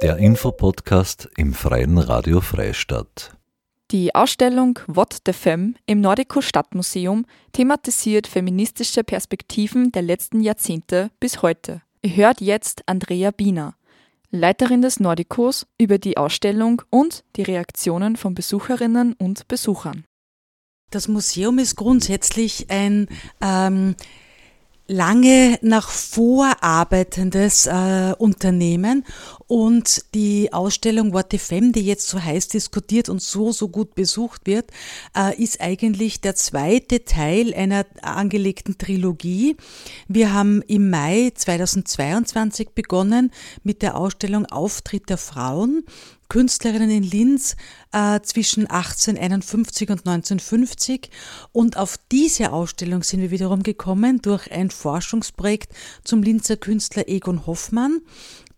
[0.00, 3.36] Der Infopodcast im Freien Radio Freistadt.
[3.90, 11.42] Die Ausstellung What the Femme im Nordico Stadtmuseum thematisiert feministische Perspektiven der letzten Jahrzehnte bis
[11.42, 11.82] heute.
[12.02, 13.74] Ihr hört jetzt Andrea Biener,
[14.30, 20.04] Leiterin des Nordicos, über die Ausstellung und die Reaktionen von Besucherinnen und Besuchern.
[20.90, 23.08] Das Museum ist grundsätzlich ein
[23.42, 23.96] ähm,
[24.88, 29.04] lange nach vorarbeitendes äh, Unternehmen
[29.46, 34.46] und die Ausstellung What FM, die jetzt so heiß diskutiert und so, so gut besucht
[34.46, 34.70] wird,
[35.16, 39.56] äh, ist eigentlich der zweite Teil einer angelegten Trilogie.
[40.08, 43.30] Wir haben im Mai 2022 begonnen
[43.62, 45.84] mit der Ausstellung Auftritt der Frauen.
[46.28, 47.56] Künstlerinnen in Linz
[47.92, 51.10] äh, zwischen 1851 und 1950.
[51.52, 55.72] Und auf diese Ausstellung sind wir wiederum gekommen durch ein Forschungsprojekt
[56.04, 58.00] zum Linzer Künstler Egon Hoffmann.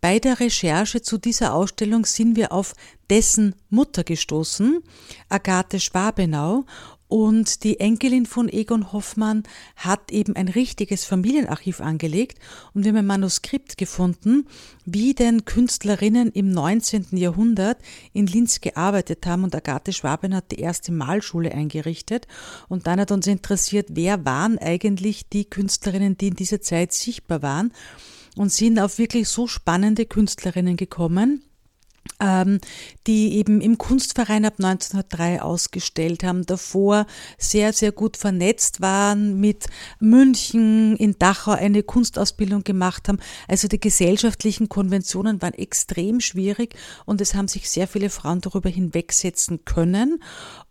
[0.00, 2.74] Bei der Recherche zu dieser Ausstellung sind wir auf
[3.10, 4.82] dessen Mutter gestoßen,
[5.28, 6.64] Agathe Schwabenau,
[7.10, 9.42] und die Enkelin von Egon Hoffmann
[9.74, 12.38] hat eben ein richtiges Familienarchiv angelegt
[12.72, 14.46] und wir haben ein Manuskript gefunden,
[14.84, 17.08] wie denn Künstlerinnen im 19.
[17.10, 17.78] Jahrhundert
[18.12, 19.42] in Linz gearbeitet haben.
[19.42, 22.28] Und Agathe Schwaben hat die erste Malschule eingerichtet.
[22.68, 27.42] Und dann hat uns interessiert, wer waren eigentlich die Künstlerinnen, die in dieser Zeit sichtbar
[27.42, 27.72] waren?
[28.36, 31.42] Und sind auf wirklich so spannende Künstlerinnen gekommen
[33.06, 37.06] die eben im Kunstverein ab 1903 ausgestellt haben, davor
[37.38, 39.66] sehr, sehr gut vernetzt waren, mit
[40.00, 43.20] München in Dachau eine Kunstausbildung gemacht haben.
[43.48, 46.74] Also die gesellschaftlichen Konventionen waren extrem schwierig
[47.06, 50.22] und es haben sich sehr viele Frauen darüber hinwegsetzen können.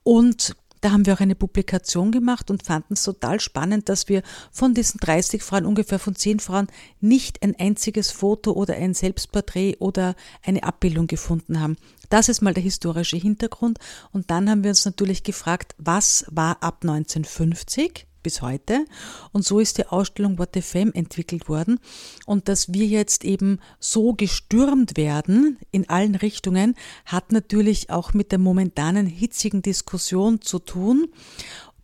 [0.03, 4.23] Und da haben wir auch eine Publikation gemacht und fanden es total spannend, dass wir
[4.51, 6.67] von diesen 30 Frauen, ungefähr von 10 Frauen,
[6.99, 11.77] nicht ein einziges Foto oder ein Selbstporträt oder eine Abbildung gefunden haben.
[12.09, 13.77] Das ist mal der historische Hintergrund.
[14.11, 18.08] Und dann haben wir uns natürlich gefragt, was war ab 1950?
[18.23, 18.85] Bis heute.
[19.31, 21.79] Und so ist die Ausstellung What the Femme entwickelt worden.
[22.25, 26.75] Und dass wir jetzt eben so gestürmt werden in allen Richtungen,
[27.05, 31.07] hat natürlich auch mit der momentanen hitzigen Diskussion zu tun.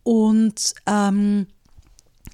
[0.02, 1.46] Und ähm,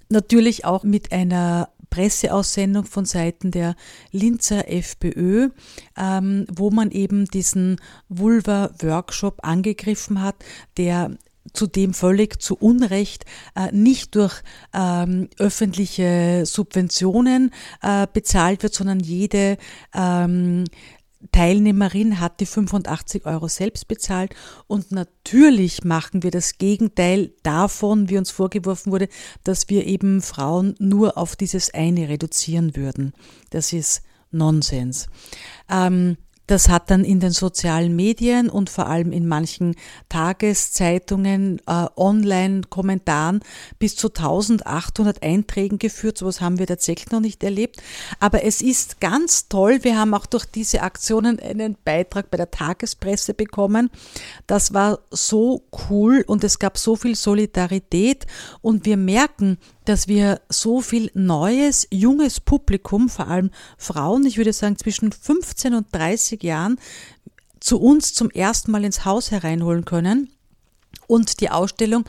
[0.09, 3.77] natürlich auch mit einer Presseaussendung von Seiten der
[4.13, 5.51] Linzer FPÖ,
[5.97, 10.37] ähm, wo man eben diesen Vulva-Workshop angegriffen hat,
[10.79, 11.19] der
[11.53, 14.43] zudem völlig zu Unrecht äh, nicht durch
[14.73, 19.59] ähm, öffentliche Subventionen äh, bezahlt wird, sondern jede
[19.95, 20.65] ähm,
[21.31, 24.35] Teilnehmerin hat die 85 Euro selbst bezahlt
[24.67, 29.09] und natürlich machen wir das Gegenteil davon, wie uns vorgeworfen wurde,
[29.45, 33.13] dass wir eben Frauen nur auf dieses eine reduzieren würden.
[33.51, 35.07] Das ist Nonsens.
[35.71, 36.17] Ähm,
[36.47, 39.77] das hat dann in den sozialen Medien und vor allem in manchen
[40.09, 43.41] Tageszeitungen, äh, Online-Kommentaren
[43.79, 46.19] bis zu 1800 Einträgen geführt.
[46.19, 47.83] Sowas haben wir tatsächlich noch nicht erlebt.
[48.19, 49.81] Aber es ist ganz toll.
[49.83, 53.91] Wir haben auch durch diese Aktionen einen Beitrag bei der Tagespresse bekommen.
[54.47, 58.27] Das war so cool und es gab so viel Solidarität
[58.61, 64.53] und wir merken, dass wir so viel neues, junges Publikum, vor allem Frauen, ich würde
[64.53, 66.79] sagen zwischen 15 und 30 Jahren,
[67.61, 70.31] zu uns zum ersten Mal ins Haus hereinholen können
[71.13, 72.05] und die Ausstellung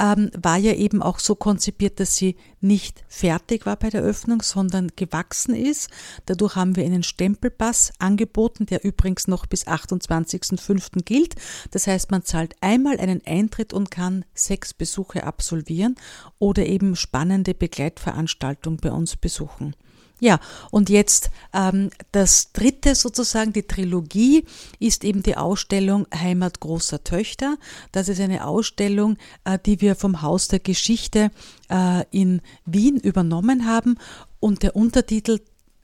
[0.00, 4.42] ähm, war ja eben auch so konzipiert, dass sie nicht fertig war bei der Öffnung,
[4.42, 5.90] sondern gewachsen ist.
[6.26, 11.04] Dadurch haben wir einen Stempelpass angeboten, der übrigens noch bis 28.05.
[11.04, 11.36] gilt.
[11.70, 15.94] Das heißt, man zahlt einmal einen Eintritt und kann sechs Besuche absolvieren
[16.40, 19.76] oder eben spannende Begleitveranstaltungen bei uns besuchen.
[20.20, 20.40] Ja,
[20.70, 24.44] und jetzt ähm, das dritte sozusagen, die Trilogie,
[24.80, 27.56] ist eben die Ausstellung Heimat großer Töchter.
[27.92, 31.30] Das ist eine Ausstellung, äh, die wir vom Haus der Geschichte
[31.70, 33.96] äh, in Wien übernommen haben.
[34.40, 35.40] Und der Untertitel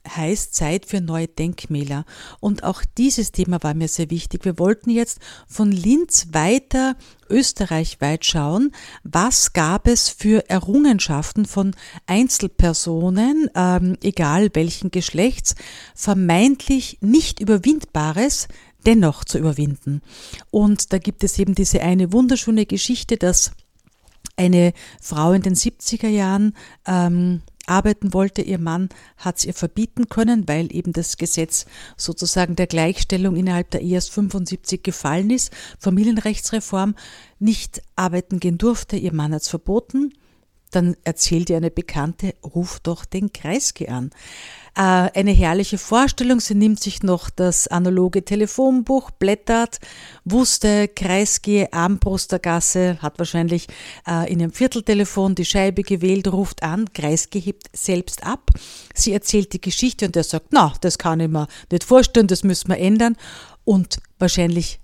[0.07, 2.05] heißt Zeit für neue Denkmäler.
[2.39, 4.45] Und auch dieses Thema war mir sehr wichtig.
[4.45, 6.95] Wir wollten jetzt von Linz weiter
[7.29, 8.71] österreichweit schauen,
[9.03, 11.75] was gab es für Errungenschaften von
[12.05, 15.55] Einzelpersonen, ähm, egal welchen Geschlechts,
[15.95, 18.47] vermeintlich nicht überwindbares,
[18.85, 20.01] dennoch zu überwinden.
[20.51, 23.51] Und da gibt es eben diese eine wunderschöne Geschichte, dass
[24.37, 26.55] eine Frau in den 70er Jahren
[26.85, 28.41] ähm, arbeiten wollte.
[28.41, 31.65] Ihr Mann hat es ihr verbieten können, weil eben das Gesetz
[31.97, 36.95] sozusagen der Gleichstellung innerhalb der Ehe 75 gefallen ist, Familienrechtsreform,
[37.39, 38.97] nicht arbeiten gehen durfte.
[38.97, 40.13] Ihr Mann hat es verboten.
[40.71, 44.11] Dann erzählt ihr eine Bekannte, ruf doch den Kreisky an.
[44.75, 46.41] Äh, eine herrliche Vorstellung.
[46.41, 49.79] Sie nimmt sich noch das analoge Telefonbuch, blättert,
[50.25, 53.67] wusste Kreisky, Armbrustergasse, hat wahrscheinlich
[54.05, 58.51] äh, in ihrem Vierteltelefon die Scheibe gewählt, ruft an, Kreisky hebt selbst ab.
[58.93, 62.43] Sie erzählt die Geschichte und er sagt, na, das kann ich mir nicht vorstellen, das
[62.43, 63.15] müssen wir ändern.
[63.63, 64.79] Und wahrscheinlich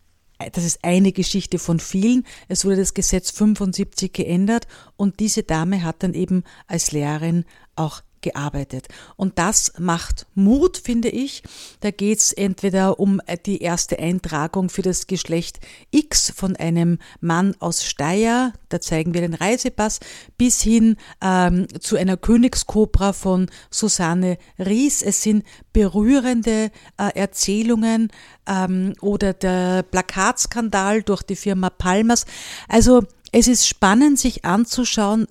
[0.50, 2.26] das ist eine Geschichte von vielen.
[2.48, 7.46] Es wurde das Gesetz 75 geändert und diese Dame hat dann eben als Lehrerin
[7.76, 8.88] auch gearbeitet.
[9.16, 11.44] Und das macht Mut, finde ich.
[11.80, 15.60] Da geht es entweder um die erste Eintragung für das Geschlecht
[15.92, 20.00] X von einem Mann aus Steyr, da zeigen wir den Reisepass,
[20.38, 25.02] bis hin ähm, zu einer Königskobra von Susanne Ries.
[25.02, 28.10] Es sind berührende äh, Erzählungen
[28.48, 32.26] ähm, oder der Plakatskandal durch die Firma Palmers.
[32.68, 35.28] Also es ist spannend, sich anzuschauen,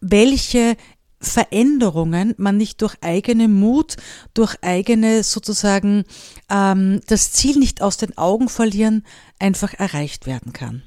[0.00, 0.76] welche
[1.22, 3.96] Veränderungen man nicht durch eigene Mut,
[4.34, 6.04] durch eigene sozusagen
[6.50, 9.04] ähm, das Ziel nicht aus den Augen verlieren,
[9.38, 10.82] einfach erreicht werden kann.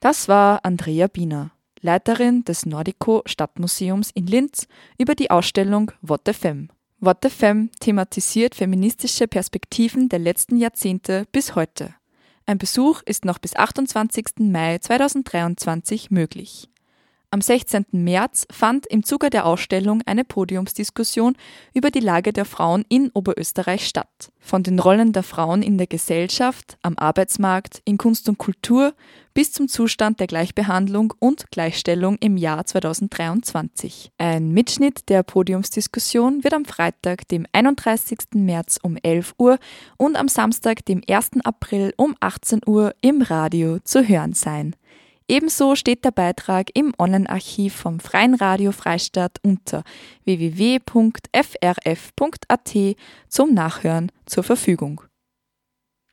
[0.00, 1.50] Das war Andrea Biener,
[1.80, 4.68] Leiterin des Nordico Stadtmuseums in Linz
[4.98, 6.68] über die Ausstellung What the Femme.
[7.00, 11.94] What the Femme thematisiert feministische Perspektiven der letzten Jahrzehnte bis heute.
[12.46, 14.26] Ein Besuch ist noch bis 28.
[14.40, 16.68] Mai 2023 möglich.
[17.34, 17.86] Am 16.
[17.90, 21.34] März fand im Zuge der Ausstellung eine Podiumsdiskussion
[21.72, 24.30] über die Lage der Frauen in Oberösterreich statt.
[24.38, 28.94] Von den Rollen der Frauen in der Gesellschaft, am Arbeitsmarkt, in Kunst und Kultur
[29.34, 34.12] bis zum Zustand der Gleichbehandlung und Gleichstellung im Jahr 2023.
[34.16, 38.18] Ein Mitschnitt der Podiumsdiskussion wird am Freitag, dem 31.
[38.34, 39.58] März um 11 Uhr
[39.96, 41.30] und am Samstag, dem 1.
[41.42, 44.76] April um 18 Uhr im Radio zu hören sein.
[45.26, 49.82] Ebenso steht der Beitrag im Online-Archiv vom Freien Radio Freistadt unter
[50.24, 50.96] www.frf.at
[53.28, 55.00] zum Nachhören zur Verfügung.